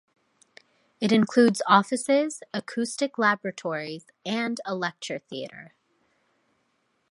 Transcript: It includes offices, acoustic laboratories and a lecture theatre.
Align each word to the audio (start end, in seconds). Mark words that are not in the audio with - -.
It 0.99 1.11
includes 1.11 1.61
offices, 1.67 2.41
acoustic 2.55 3.19
laboratories 3.19 4.07
and 4.25 4.59
a 4.65 4.73
lecture 4.73 5.19
theatre. 5.19 5.75